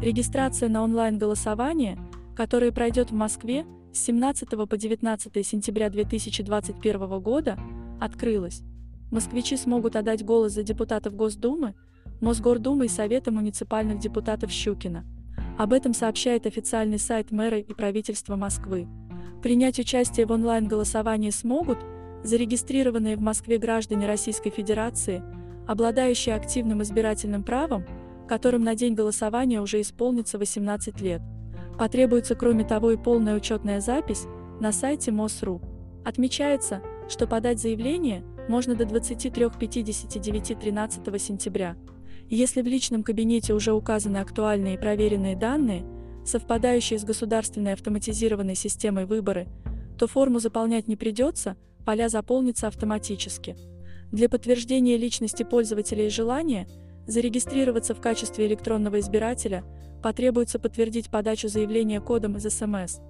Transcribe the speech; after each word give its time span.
Регистрация 0.00 0.68
на 0.68 0.84
онлайн-голосование, 0.84 1.98
которое 2.36 2.70
пройдет 2.70 3.10
в 3.10 3.14
Москве 3.14 3.66
с 3.92 3.98
17 4.04 4.48
по 4.48 4.76
19 4.76 5.44
сентября 5.44 5.90
2021 5.90 7.20
года, 7.20 7.58
открылась. 8.00 8.62
Москвичи 9.10 9.56
смогут 9.56 9.96
отдать 9.96 10.24
голос 10.24 10.52
за 10.52 10.62
депутатов 10.62 11.16
Госдумы, 11.16 11.74
Мосгордумы 12.20 12.86
и 12.86 12.88
Совета 12.88 13.32
муниципальных 13.32 13.98
депутатов 13.98 14.52
Щукина. 14.52 15.04
Об 15.58 15.72
этом 15.72 15.92
сообщает 15.92 16.46
официальный 16.46 17.00
сайт 17.00 17.32
мэра 17.32 17.58
и 17.58 17.74
правительства 17.74 18.36
Москвы. 18.36 18.86
Принять 19.42 19.80
участие 19.80 20.26
в 20.26 20.30
онлайн-голосовании 20.30 21.30
смогут 21.30 21.78
зарегистрированные 22.22 23.16
в 23.16 23.20
Москве 23.20 23.58
граждане 23.58 24.06
Российской 24.06 24.50
Федерации, 24.50 25.24
обладающие 25.66 26.36
активным 26.36 26.82
избирательным 26.82 27.42
правом, 27.42 27.84
которым 28.28 28.62
на 28.62 28.74
день 28.74 28.94
голосования 28.94 29.60
уже 29.60 29.80
исполнится 29.80 30.38
18 30.38 31.00
лет. 31.00 31.22
Потребуется 31.78 32.34
кроме 32.34 32.64
того 32.64 32.92
и 32.92 32.96
полная 32.96 33.36
учетная 33.36 33.80
запись 33.80 34.26
на 34.60 34.72
сайте 34.72 35.10
МОСРУ. 35.10 35.60
Отмечается, 36.04 36.82
что 37.08 37.26
подать 37.26 37.60
заявление 37.60 38.24
можно 38.48 38.74
до 38.74 38.84
23.59 38.84 40.60
13 40.60 41.22
сентября. 41.22 41.76
Если 42.28 42.62
в 42.62 42.66
личном 42.66 43.02
кабинете 43.02 43.54
уже 43.54 43.72
указаны 43.72 44.18
актуальные 44.18 44.74
и 44.74 44.78
проверенные 44.78 45.36
данные, 45.36 45.84
совпадающие 46.24 46.98
с 46.98 47.04
государственной 47.04 47.72
автоматизированной 47.72 48.54
системой 48.54 49.06
выборы, 49.06 49.48
то 49.98 50.06
форму 50.06 50.38
заполнять 50.38 50.88
не 50.88 50.96
придется, 50.96 51.56
поля 51.86 52.08
заполнятся 52.08 52.66
автоматически. 52.68 53.56
Для 54.12 54.28
подтверждения 54.28 54.96
личности 54.96 55.42
пользователя 55.42 56.06
и 56.06 56.10
желания 56.10 56.68
зарегистрироваться 57.08 57.94
в 57.94 58.00
качестве 58.00 58.46
электронного 58.46 59.00
избирателя 59.00 59.64
потребуется 60.02 60.60
подтвердить 60.60 61.10
подачу 61.10 61.48
заявления 61.48 62.00
кодом 62.00 62.36
из 62.36 62.44
СМС. 62.44 63.00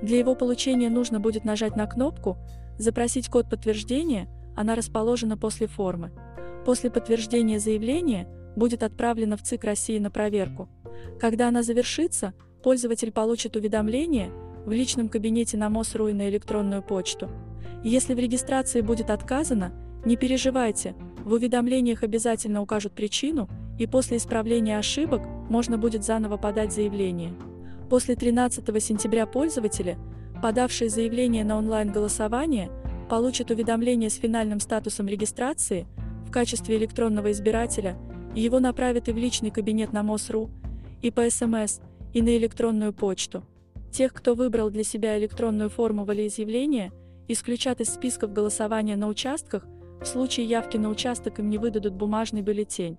Для 0.00 0.18
его 0.18 0.34
получения 0.34 0.90
нужно 0.90 1.20
будет 1.20 1.44
нажать 1.44 1.76
на 1.76 1.86
кнопку 1.86 2.38
«Запросить 2.78 3.28
код 3.28 3.48
подтверждения», 3.48 4.28
она 4.56 4.74
расположена 4.74 5.36
после 5.36 5.68
формы. 5.68 6.10
После 6.64 6.90
подтверждения 6.90 7.60
заявления 7.60 8.26
будет 8.56 8.82
отправлена 8.82 9.36
в 9.36 9.42
ЦИК 9.42 9.64
России 9.64 9.98
на 9.98 10.10
проверку. 10.10 10.68
Когда 11.20 11.48
она 11.48 11.62
завершится, 11.62 12.32
пользователь 12.62 13.12
получит 13.12 13.54
уведомление 13.54 14.32
в 14.64 14.72
личном 14.72 15.08
кабинете 15.08 15.56
на 15.56 15.68
МОСРУ 15.68 16.08
и 16.08 16.12
на 16.12 16.28
электронную 16.28 16.82
почту. 16.82 17.30
Если 17.84 18.14
в 18.14 18.18
регистрации 18.18 18.80
будет 18.80 19.10
отказано, 19.10 19.72
не 20.04 20.16
переживайте, 20.16 20.94
в 21.24 21.32
уведомлениях 21.32 22.02
обязательно 22.02 22.62
укажут 22.62 22.92
причину, 22.92 23.48
и 23.78 23.86
после 23.86 24.16
исправления 24.16 24.78
ошибок 24.78 25.22
можно 25.48 25.78
будет 25.78 26.04
заново 26.04 26.36
подать 26.36 26.72
заявление. 26.72 27.32
После 27.88 28.16
13 28.16 28.64
сентября 28.82 29.26
пользователи, 29.26 29.98
подавшие 30.42 30.90
заявление 30.90 31.44
на 31.44 31.58
онлайн-голосование, 31.58 32.70
получат 33.08 33.50
уведомление 33.50 34.10
с 34.10 34.14
финальным 34.14 34.60
статусом 34.60 35.06
регистрации 35.06 35.86
в 36.26 36.30
качестве 36.30 36.76
электронного 36.76 37.30
избирателя, 37.32 37.96
и 38.34 38.40
его 38.40 38.60
направят 38.60 39.08
и 39.08 39.12
в 39.12 39.16
личный 39.16 39.50
кабинет 39.50 39.92
на 39.92 40.02
МОСРУ, 40.02 40.50
и 41.02 41.10
по 41.10 41.28
СМС, 41.28 41.80
и 42.14 42.22
на 42.22 42.36
электронную 42.36 42.92
почту. 42.92 43.44
Тех, 43.90 44.14
кто 44.14 44.34
выбрал 44.34 44.70
для 44.70 44.84
себя 44.84 45.18
электронную 45.18 45.68
форму 45.68 46.04
волеизъявления, 46.04 46.92
исключат 47.28 47.80
из 47.80 47.92
списков 47.92 48.32
голосования 48.32 48.96
на 48.96 49.08
участках, 49.08 49.66
в 50.02 50.06
случае 50.06 50.46
явки 50.46 50.76
на 50.76 50.88
участок 50.88 51.38
им 51.38 51.48
не 51.48 51.58
выдадут 51.58 51.94
бумажный 51.94 52.42
бюллетень. 52.42 52.98